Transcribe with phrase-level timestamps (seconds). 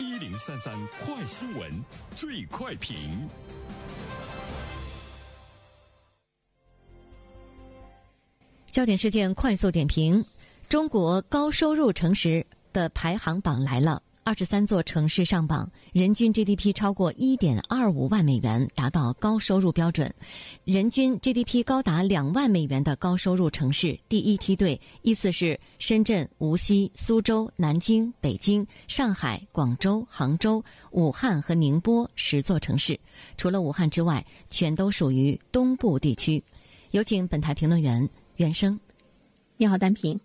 [0.00, 1.70] 一零三三快新闻，
[2.16, 2.96] 最快评。
[8.72, 10.24] 焦点事件快速点评：
[10.68, 14.02] 中国高收入城市的排行榜来了。
[14.26, 20.12] 二十三座城市上榜，人均 GDP 超过一点二五万美元，达到高收入标准。
[20.64, 32.98] 人均 GDP 高达两万美元的高收入城市，第一梯队依次是深圳、无锡、苏州、南京、北京、上海、广州、杭州、武汉和宁波十座城市。
[33.36, 36.42] 除了武汉之外，全都属于东部地区。
[36.92, 38.80] 有请本台评论员袁生。
[39.58, 40.18] 你好，单平。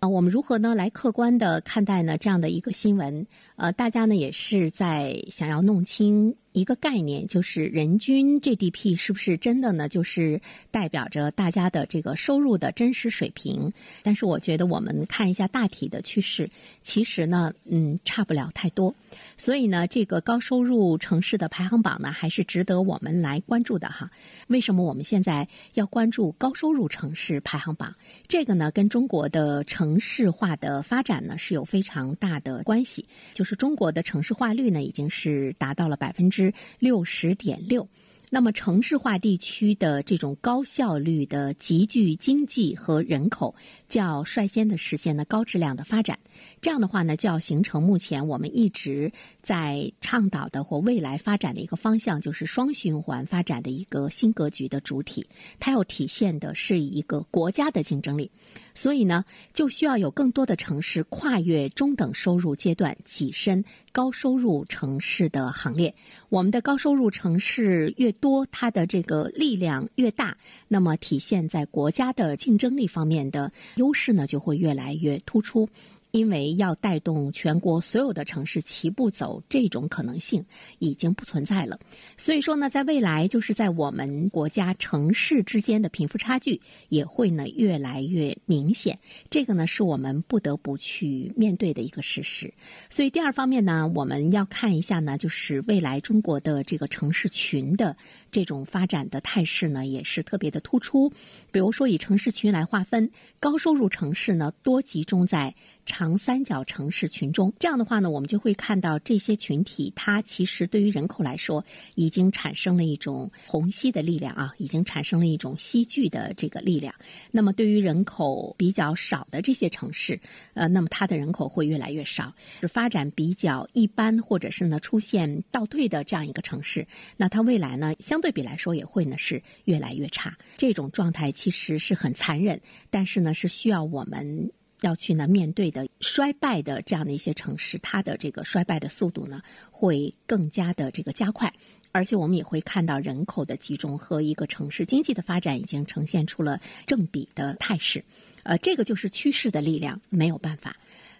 [0.00, 3.26] 啊，我们如何呢来客观的看待呢这样的一个新闻？
[3.56, 6.36] 呃，大家呢也是在想要弄清。
[6.52, 9.88] 一个概念就是人均 GDP 是不是真的呢？
[9.88, 13.72] 就是代表着大家的这个收入的真实水平。
[14.02, 16.50] 但是我觉得我们看一下大体的趋势，
[16.82, 18.94] 其实呢，嗯，差不了太多。
[19.36, 24.10] 所以呢，这个高收入城市的排行榜呢，还是值得我们来关注的哈。
[24.48, 27.94] 为什么我们现在要关注高收入城市排行榜？
[28.26, 33.04] 这个呢，跟中国的城市化的发展呢是有非常大的关系。
[33.34, 36.37] 就是中国的城市化率呢，已经是达到了百分之。
[36.38, 37.88] 之六十点六，
[38.30, 43.52] 那么城市化地区的这种高效率的集聚经济和人口，
[43.88, 46.16] 就要率先的实现了高质量的发展。
[46.60, 49.10] 这样的话呢，就要形成目前我们一直
[49.42, 55.26] 在倡导的或未来发展的一个方向，就是双循环发展的一个新格局的主体。
[55.58, 58.30] 它要体现的是一个国家的竞争力。
[58.78, 65.92] 所以呢，就需要有更多的城市跨越中等收入阶段，跻身高收入城市的行列。
[66.28, 70.38] 我们的高收入城市越多，它的这个力量越大，
[70.68, 75.68] 那么体现在国家的竞争力方面的优势呢，就会越来越突出。
[76.10, 80.44] 因为要带动全国所有的城市齐步走，这种可能性
[80.78, 81.78] 已经不存在了。
[82.16, 88.98] 所以说呢，在未来，就是在我们国家城市之间的贫富差距也会呢越来越明显。
[89.28, 92.52] 这个呢是我们不得不去面对的一个事实。
[92.88, 97.96] 所以第二方面呢，我们要看一下呢，就是未来中国的这个城市群的
[98.30, 101.10] 这种发展的态势呢，也是特别的突出。
[101.50, 105.54] 比如说以城市群来划分，高收入城市呢多集中在。
[105.88, 116.94] 长三角城市群中，这样的话呢，我们就会看到这些群体，它其实对于人口来说，已经产生了一种虹吸的力量啊，已经产生了一种吸聚的这个力量。
[117.30, 120.20] 那么，对于人口比较少的这些城市，
[120.52, 130.36] 呃，那么它的人口会越来越少，是发展比较一般，或者是呢出现倒退的这样一个城市，那它未来呢，相对比来说也会呢是越来越差。
[130.58, 132.60] 这种状态其实是很残忍，
[132.90, 134.52] 但是呢，是需要我们。
[134.80, 139.40] 要去呢面对的衰败的这样的一些城市，它的这个衰败的速度呢
[139.70, 141.52] 会更加的这个加快，
[141.92, 148.04] 而且我们也会看到人口的集中和一个城市经济的发展已经呈现出了正比的态势，
[148.44, 150.76] 呃，这个就是趋势的力量，没有办法。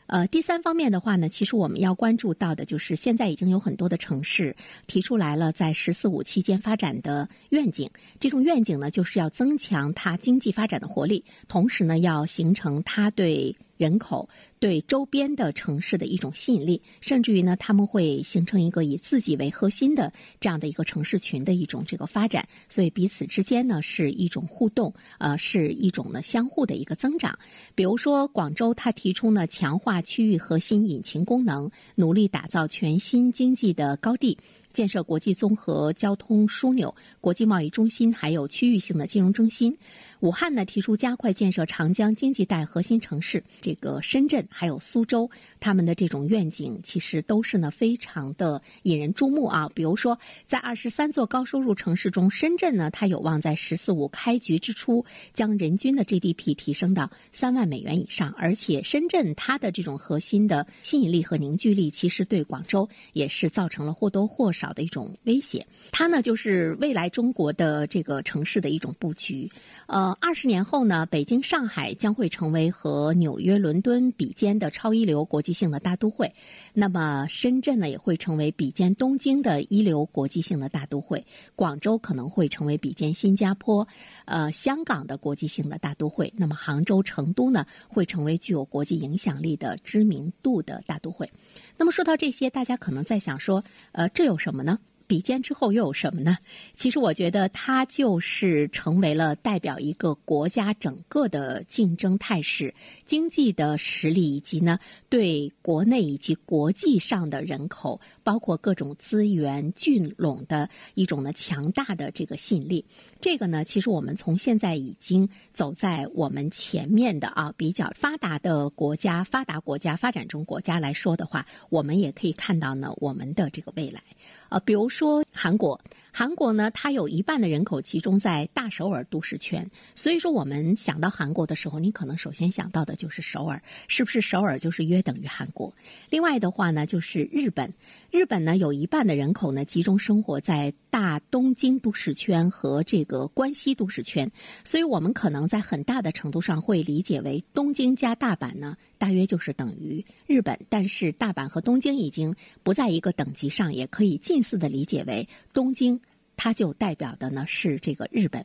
[0.08, 7.88] 呃，第三方面的话呢，其实我们要关注到的就是现在已经有很多的城市提出来了在“十四五”期间发展的愿景。
[8.18, 13.54] 这种愿景呢，就是要增强它经济发展的活力，同时呢，要形成它对。
[13.78, 14.28] 人口
[14.58, 27.38] 对周边的城市的一种吸引力，甚至于呢，他们会形成一个以自己为核心的这样的一个城市群的一种这个发展，所以彼此之间呢是一种互动，呃，是一种呢相互的一个增长。
[27.74, 34.36] 比如说广州，它提出呢强化区域核心引擎功能，努力打造全新经济的高地。
[34.70, 39.76] 建设国际综合交通枢纽、国际贸易中心，还有区域性的金融中心。
[40.20, 45.30] 武汉呢提出加快建设长江经济带核心城市，这个深圳还有苏州，
[45.60, 49.68] 他们的这种愿景其实都是呢非常的引人注目啊。
[49.74, 65.64] 比如说，在二十三座高收入城市中，深圳呢它有望在“十四五”开局之初将人均的 GDP 提升到三万美元以上，而且深圳它的这种核心的吸引力和凝聚力，其实对广州也是造成了或多或少的一种威胁。
[65.92, 69.48] 它呢就是未来中国的这个城市的一种布局，
[69.86, 70.07] 呃。
[70.20, 76.32] 二十年后呢，北京、上海将会成为和纽约、伦敦比肩的超一流国际性的大都会。
[76.72, 81.24] 那么，深圳呢也会成为比肩东京的一流国际性的大都会。
[81.56, 83.86] 广州可能会成为比肩新加坡、
[84.26, 86.32] 呃香港的国际性的大都会。
[86.36, 91.30] 那么，杭州、成都呢会成为具有国际影响力的知名度的大都会。
[91.76, 94.78] 那么，说到这些，大家可能在想说，呃，这有什么呢？
[95.08, 96.38] 比肩之后又有什么呢？
[96.76, 102.72] 其实我觉得它就是成为了代表一个国家整个的竞争态势、
[103.06, 104.78] 经济的实力，以及呢
[105.08, 112.84] 对国内以及国际上的人口，包括各种资源聚拢的一种呢强大的这个吸引力。
[113.22, 124.02] 这个呢，其实我们从现在已经走在我们前面的啊比较发达的国家、发达国家、发展中国家来说的话，我们也可以看到呢我们的这个未来。
[124.50, 125.80] 啊，比如说韩国，
[126.10, 135.72] 韩国呢，它有一半的人口集中在大首尔都市圈，所以说我们想到韩国的时候，你可能首先想到的就是首尔，是不是首尔就是约等于韩国？
[136.10, 137.72] 另外的话呢，就是日本，
[138.10, 144.28] 日本呢有一半的人口呢集中生活在大东京都市圈和这个关西都市圈，
[144.64, 148.76] 所以我们可能在很大的程度上会理解为东京加大阪呢。
[148.98, 155.98] 大约就是等于日本，但是大阪和东京已经不在一个等级上，也可以近似的理解为东京，
[156.36, 158.44] 它就代表的呢是这个日本。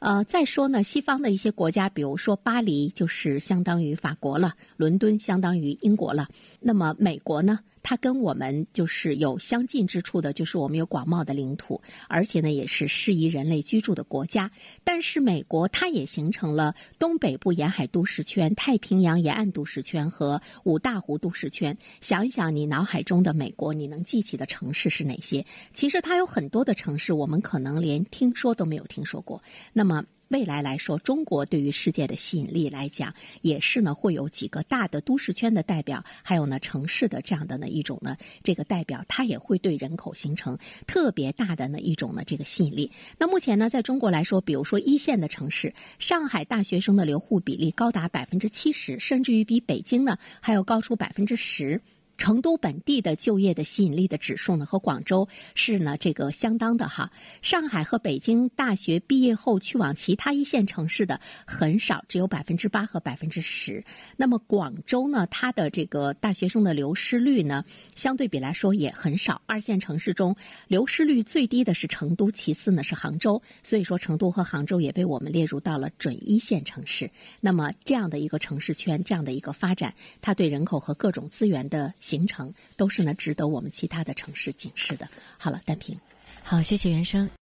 [0.00, 6.26] 呃，再说呢，西方的一些国家，比如说巴黎，就是相当于法国了；伦敦相当于英国了。
[6.58, 7.60] 那么美国呢？
[7.82, 14.50] 它跟我们就是有相近之处的，就是我们有广袤的领土，而且呢也是适宜人类居住的国家。
[14.84, 21.74] 但是美国它也形成了东北部沿海都市圈、太平洋沿岸都市圈和五大湖都市圈。
[22.02, 25.42] 想一想，你脑海中的美国，你能记起的城市是哪些？
[25.72, 29.42] 其实它有很多的城市，我们可能连听说都没有听说过。
[29.72, 29.89] 那么。
[29.90, 40.56] 那么未来来说，中国对于世界的吸引力来讲，也是呢会有几个大的都市圈的代表，还有呢城市的这样的呢一种呢这个代表，它也会对人口形成
[40.86, 42.88] 特别大的呢一种呢这个吸引力。
[43.18, 51.80] 那目前呢，在中国来说，比如说一线的城市，上海大学生的留沪比例高达百分之七十，甚至于比北京呢还要高出百分之十。
[52.20, 57.10] 成都本地的就业的吸引力的指数呢，和广州是呢这个相当的哈。
[57.40, 63.82] 上海和北京大学毕业后去往其他一线城市的很少，只有百分之八和百分之十。
[64.18, 67.64] 那么广州呢，它的这个大学生的流失率呢，
[67.94, 69.40] 相对比来说也很少。
[69.46, 70.36] 二线城市中
[70.68, 73.40] 流失率最低的是成都，其次呢是杭州。
[73.62, 77.10] 所以说，成都和杭州也被我们列入到了准一线城市。
[77.40, 81.90] 那么这样的一个城市圈，这样的一个发展，它对人口和各种资源的。
[82.10, 85.08] 行程都是呢，值得我们其他的城市警示的。
[85.38, 85.96] 好了，单平，
[86.42, 87.30] 好，谢谢袁生。